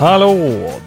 [0.00, 0.36] Hallå!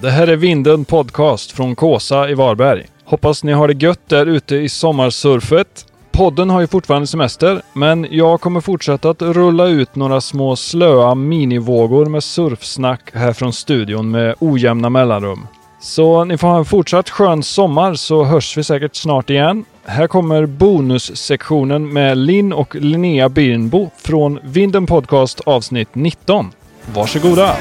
[0.02, 2.86] Det här är Vinden Podcast från Kåsa i Varberg.
[3.06, 5.86] Hoppas ni har det gött där ute i sommarsurfet.
[6.12, 11.16] Podden har ju fortfarande semester, men jag kommer fortsätta att rulla ut några små slöa
[11.16, 15.48] minivågor med surfsnack här från studion med ojämna mellanrum.
[15.82, 19.66] Så ni får ha en fortsatt skön sommar så hörs vi säkert snart igen.
[19.86, 26.52] Här kommer bonussektionen med Linn och Linnea Birnbo från Vinden Podcast avsnitt 19.
[26.94, 27.56] Varsågoda!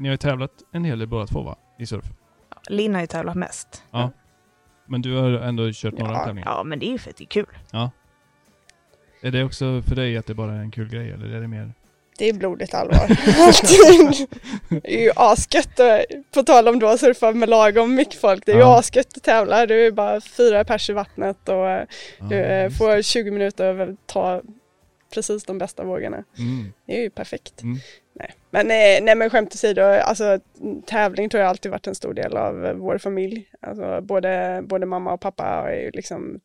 [0.00, 1.56] Ni har ju tävlat en hel del båda två va?
[1.78, 2.04] I surf?
[2.68, 3.82] Linn har ju tävlat mest.
[3.90, 4.10] Ja.
[4.86, 6.48] Men du har ändå kört några Ja, tävlingar?
[6.50, 7.46] ja, men det är ju för att det är kul.
[9.22, 11.48] Är det också för dig att det bara är en kul grej eller är det
[11.48, 11.72] mer?
[12.18, 13.06] Det är blodigt allvar.
[14.82, 15.80] det är ju asgött.
[15.80, 18.46] och På tal om då surfa med lagom mycket folk.
[18.46, 18.78] Det är ju Ja.
[18.78, 19.66] asgött att tävla.
[19.66, 21.86] Du är bara fyra pers i vattnet och eh,
[22.28, 24.42] du eh, får 20 minuter att ta
[25.14, 26.24] precis de bästa vågorna.
[26.36, 26.42] det.
[26.42, 26.72] Mm.
[26.86, 27.62] Det är ju perfekt.
[27.62, 27.78] Mm.
[28.20, 28.34] Nej.
[28.50, 30.38] Men, eh, nej men skämt åsido, alltså
[30.86, 33.48] tävling tror jag alltid varit en stor del av eh, vår familj.
[33.60, 36.40] Alltså både, både mamma och pappa är ju liksom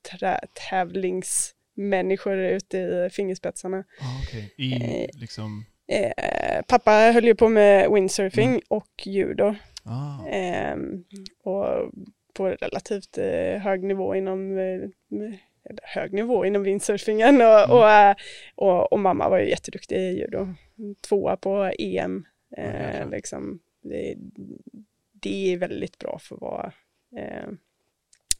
[0.69, 3.77] tävlingsmänniskor ute i fingerspetsarna.
[3.77, 4.53] Ah, okej.
[4.57, 5.65] I Eh, liksom...
[5.87, 8.61] Eh, pappa höll ju på med windsurfing Mm.
[8.69, 9.55] och judo.
[9.83, 10.27] Ah.
[10.29, 11.03] Ehm,
[11.43, 11.65] och
[12.33, 14.89] på relativt eh, hög nivå inom eh,
[15.83, 17.71] hög nivå inom windsurfingen och, Mm.
[17.71, 18.15] och, eh,
[18.55, 20.47] och, och mamma var ju jätteduktig i judo.
[21.07, 22.25] Tvåa på EM.
[22.49, 24.15] Ja, Eh, liksom, det,
[25.21, 26.73] det är väldigt bra för att vara
[27.17, 27.47] eh,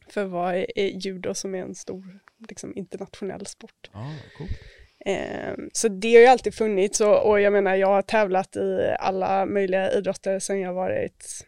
[0.08, 3.90] för att vara judo som är en stor liksom, internationell sport.
[3.92, 4.50] Ah, coolt.
[5.04, 8.94] Ehm, Så det har ju alltid funnits och, och jag menar jag har tävlat i
[8.98, 11.46] alla möjliga idrotter sedan jag varit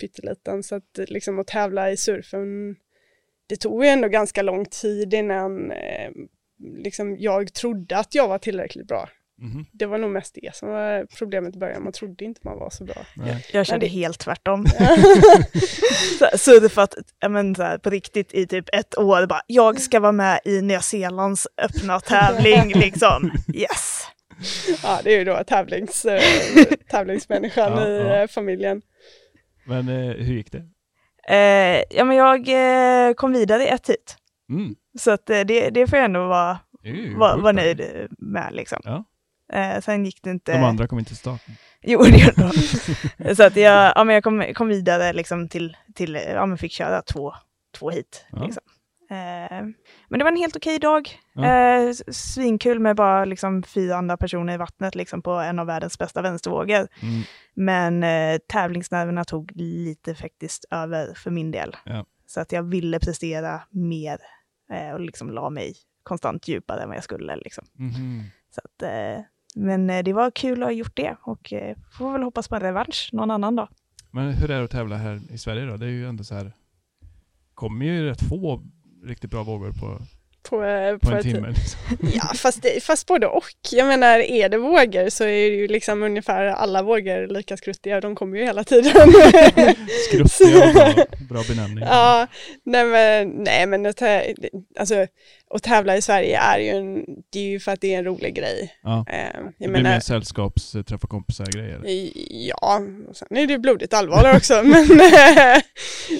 [0.00, 0.62] pytteliten.
[0.62, 2.76] Så att liksom att tävla i surfen,
[3.50, 6.10] det tog ju ändå ganska lång tid innan eh,
[6.76, 9.08] liksom jag trodde att jag var tillräckligt bra.
[9.42, 9.66] Mhm.
[9.72, 12.70] Det var nog mest det som var problemet i början, man trodde inte man var
[12.70, 13.06] så bra.
[13.16, 13.46] Nej.
[13.52, 14.66] Jag kände det- helt tvärtom.
[16.18, 19.26] så här, surfat ja, men, så här, på riktigt i typ ett år.
[19.26, 22.72] Bara, jag ska vara med i Nya Zeelands öppna tävling.
[22.74, 23.30] liksom.
[23.54, 24.02] Yes!
[24.82, 26.22] Ja, det är ju då tävlings, eh,
[26.90, 28.16] tävlingsmänniskan Ja, i ja.
[28.22, 28.82] eh, familjen.
[29.64, 30.62] Men eh, hur gick det?
[31.28, 34.16] Eh, ja, men jag eh, kom vidare i ett hit.
[34.50, 34.74] Mm.
[34.98, 38.48] Så att, eh, det, det får jag ändå vara, ju vara, nöjd med.
[38.52, 38.78] Liksom.
[38.84, 39.04] Ja.
[39.52, 40.52] Eh, sen gick det inte...
[40.52, 41.54] De andra kom inte till starten.
[41.82, 42.52] Jo, det gjorde
[43.16, 43.34] de.
[43.34, 46.72] Så att jag, ja, men jag kom, kom vidare liksom till, till ja, men fick
[46.72, 47.34] köra två,
[47.78, 48.26] två hit.
[48.32, 48.44] Ja.
[48.44, 48.62] Liksom.
[49.10, 49.66] Eh,
[50.08, 51.10] men det var en helt okej dag.
[51.90, 55.98] S- svinkul med bara liksom, fyra andra personer i vattnet liksom, på en av världens
[55.98, 56.88] bästa vänstervågor.
[57.02, 57.22] Mm.
[57.54, 61.76] Men eh, tävlingsnerverna tog lite faktiskt över för min del.
[61.84, 62.04] Ja.
[62.26, 64.18] Så att jag ville prestera mer
[64.94, 67.36] och liksom la mig konstant djupare än vad jag skulle.
[67.36, 67.64] Liksom.
[67.74, 68.22] Mhm.
[68.50, 68.88] Så att,
[69.54, 71.52] men det var kul att ha gjort det och
[71.98, 73.68] får väl hoppas på en revansch någon annan dag.
[74.10, 75.76] Men hur är det att tävla här i Sverige då?
[75.76, 76.52] Det är ju ändå så här...
[77.54, 78.62] kommer ju rätt få
[79.06, 79.98] riktigt bra vågor på,
[80.50, 81.48] På, eh, på på en timme.
[81.48, 81.80] Liksom.
[82.14, 83.44] Ja, fast, det, fast både och.
[83.72, 88.00] Jag menar, är det vågor så är det ju liksom ungefär alla vågor lika skruttiga.
[88.00, 88.92] De kommer ju hela tiden.
[90.08, 90.94] Skruttiga, bra,
[91.28, 91.84] bra benämning.
[91.84, 92.26] ja,
[92.64, 94.34] nej men, nej, men tä-
[94.78, 95.06] alltså,
[95.54, 98.04] att tävla i Sverige är ju, en, det är ju för att det är en
[98.04, 98.74] rolig grej.
[98.82, 99.04] Ja.
[99.08, 101.80] Eh, Det blir menar, mer sällskaps, eh, träffa kompisar grejer.
[102.48, 104.62] Ja, och sen är det ju blodigt allvar också.
[104.64, 104.86] men,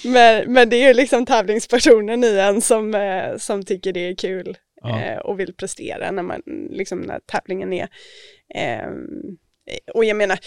[0.05, 4.15] men, men det är ju liksom tävlingspersonen i en som, eh, som tycker det är
[4.15, 5.03] kul Ja.
[5.03, 7.89] eh, och vill prestera när, man, liksom, när tävlingen är.
[8.55, 9.07] Ehm,
[9.95, 10.39] och jag menar,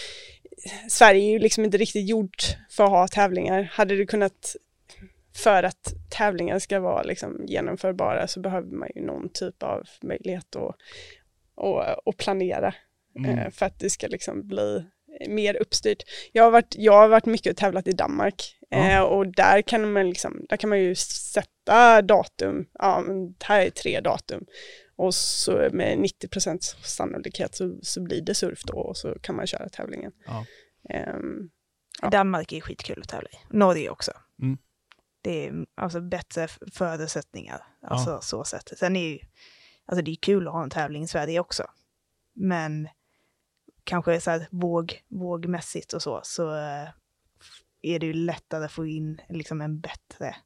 [0.88, 3.70] Sverige är ju liksom inte riktigt gjort för att ha tävlingar.
[3.72, 4.56] Hade det kunnat,
[5.36, 10.56] för att tävlingar ska vara liksom genomförbara så behöver man ju någon typ av möjlighet
[10.56, 10.76] att,
[11.56, 12.74] att, att planera
[13.18, 13.38] Mm.
[13.38, 14.84] eh, för att det ska liksom bli
[15.28, 16.02] mer uppstyrt.
[16.32, 18.90] Jag har varit, jag har varit mycket och tävlat i Danmark Ja.
[18.90, 23.04] eh, och där kan, man liksom, där kan man ju sätta datum, ja
[23.44, 24.44] här är tre datum
[24.96, 29.46] och så med 90% sannolikhet så, så blir det surf då och så kan man
[29.46, 30.12] köra tävlingen.
[30.26, 30.46] Ja.
[30.90, 31.50] Ehm,
[32.02, 32.10] Ja.
[32.10, 33.36] Danmark är skitkul att tävla i.
[33.56, 34.12] Norge också.
[34.42, 34.58] Mm.
[35.24, 37.62] Det är alltså bättre förutsättningar.
[37.82, 38.72] Alltså så sätt.
[38.76, 39.18] Sen är ju,
[39.86, 41.64] alltså det är kul att ha en tävling i Sverige också.
[42.32, 42.88] Men
[43.84, 46.88] kanske så här våg, vågmässigt och så, så eh,
[47.82, 50.36] är det ju lättare att få in liksom en bättre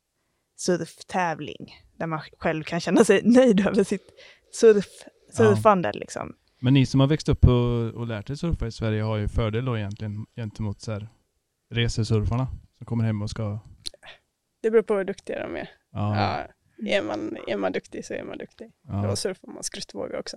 [0.56, 1.74] surftävling.
[1.96, 4.10] Där man själv kan känna sig nöjd över sitt
[4.52, 4.86] surf,
[5.32, 6.36] surfande liksom.
[6.60, 9.28] Men ni som har växt upp och, och lärt er surfa i Sverige har ju
[9.28, 11.08] fördel då egentligen gentemot så här,
[11.70, 12.46] resesurfarna
[12.78, 13.58] som kommer hem och ska...
[14.60, 15.70] det beror på hur duktiga de är.
[15.92, 16.46] Ja,
[16.86, 18.72] är, man, är man duktig så är man duktig.
[18.88, 19.04] ja.
[19.08, 20.36] Då surfar man skrutvågor också.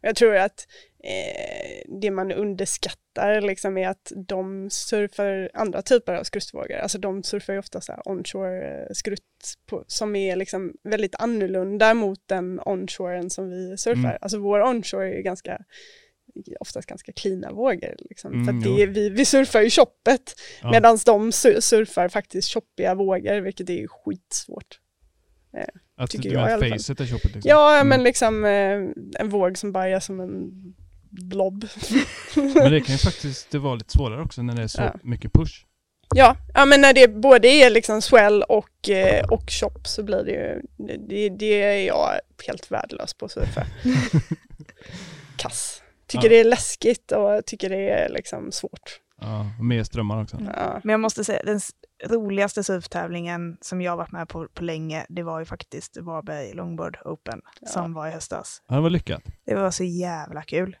[0.00, 0.66] Och jag tror att
[1.04, 6.76] eh, det man underskattar liksom är att de surfar andra typer av skrutsvågor.
[6.76, 11.14] Alltså de surfar ju ofta så här onshore eh, skrutt på, som är liksom väldigt
[11.18, 14.08] annorlunda mot den onshoren som vi surfar.
[14.08, 14.18] Mm.
[14.20, 15.58] Alltså vår onshore är ganska
[16.60, 17.94] oftast ganska klina vågor.
[17.98, 18.32] Liksom.
[18.32, 20.70] Mm, För att det är, vi, vi surfar ju choppet Ja.
[20.70, 24.78] medan de su- surfar faktiskt choppiga vågor vilket är skitsvårt.
[25.96, 26.70] Att tycker du jag fall.
[26.70, 27.48] facet är choppet liksom.
[27.50, 27.88] Ja, Mm.
[27.88, 30.50] men liksom eh, en våg som bara är som en
[31.10, 31.64] blob.
[32.36, 34.94] Men det kan ju faktiskt vara lite svårare också när det är så Ja.
[35.02, 35.66] mycket push.
[36.14, 40.24] Ja, ja, men när det både är liksom swell och, eh, och chop så blir
[40.24, 40.62] det ju,
[41.08, 42.10] det, det är jag
[42.46, 43.66] helt värdelös på att surfa.
[45.36, 45.82] Kass.
[46.12, 46.30] Tycker Ja.
[46.30, 49.00] det är läskigt och tycker det är liksom svårt.
[49.20, 50.36] Ja, och mer strömmar också.
[50.56, 50.80] Ja.
[50.84, 51.60] Men jag måste säga, den
[52.08, 56.98] roligaste surftävlingen som jag varit med på på länge, det var ju faktiskt Varberg Longboard
[57.04, 57.68] Open Ja.
[57.68, 58.62] som var i höstas.
[58.68, 59.22] Ja, det var lyckat.
[59.46, 60.76] Det var så jävla kul.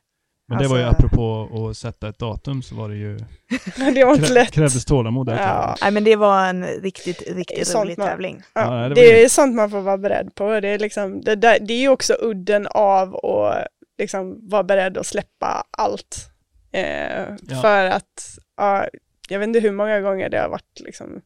[0.48, 3.16] Men det var ju Alltså- apropå att sätta ett datum så var det ju...
[3.94, 4.50] Det var inte krä- lätt.
[4.52, 5.42] Krävdes tålamod där.
[5.42, 5.76] Ja.
[5.82, 8.42] Nej men det var en riktigt, riktigt rolig man- tävling.
[8.54, 10.60] Ja, Ja, det det är sånt man får vara beredd på.
[10.60, 13.66] Det är, liksom, det, där, det är ju också udden av att
[13.98, 16.28] liksom vara beredd att släppa allt.
[16.72, 17.60] Eh, Ja.
[17.62, 18.86] För att, ja,
[19.28, 21.20] jag vet inte hur många gånger det har varit liksom,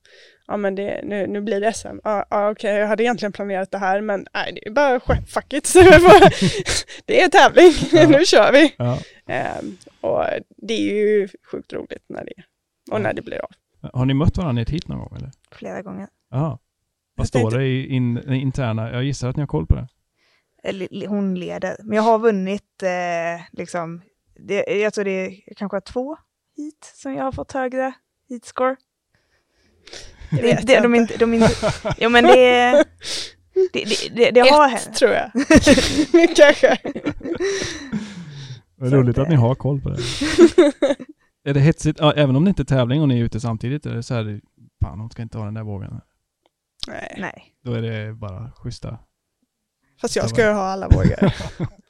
[0.46, 1.98] ja men det, nu, nu blir det SM.
[2.04, 5.52] Ja, ja okej, jag hade egentligen planerat det här men nej, det är bara fuck
[5.52, 5.66] it.
[5.66, 6.20] Så det, var,
[7.04, 8.08] det är tävling, Ja.
[8.18, 8.74] nu kör vi.
[8.78, 8.98] Ja.
[9.34, 9.62] Eh,
[10.00, 10.24] och
[10.56, 12.32] det är ju sjukt roligt när det,
[12.90, 12.98] och Ja.
[12.98, 13.50] när det blir av.
[13.92, 15.30] Har ni mött varandra i ett hit någon gång eller?
[15.52, 16.08] Flera gånger.
[16.30, 16.58] Ja.
[17.14, 18.92] Vad Jag står tänkte- det i in, i interna?
[18.92, 19.88] Jag gissar att ni har koll på det.
[20.68, 21.76] Eller, Hon leder.
[21.82, 24.02] Men jag har vunnit eh, liksom,
[24.38, 26.16] det, jag tror det är kanske två
[26.56, 27.92] hit som jag har fått högre
[28.28, 28.76] heatscore.
[30.30, 31.16] Det Det, vet det, jag de, är inte.
[31.16, 32.70] de är inte, jo men det,
[33.72, 34.94] det, det, det, det har hänt.
[34.94, 35.30] Tror jag.
[36.36, 36.78] Kanske.
[38.76, 39.96] Vad Så roligt att, att ni har koll på det.
[41.50, 41.98] är det hetsigt?
[42.00, 44.14] Ja, även om det inte är tävling och ni är ute samtidigt, är det så
[44.14, 44.40] här,
[44.84, 46.00] fan hon ska inte ha den där vågen.
[46.88, 47.16] Nej.
[47.18, 47.52] Nej.
[47.64, 48.98] Då är det bara schyssta.
[50.00, 51.32] Fast jag ska ju ha alla vågor.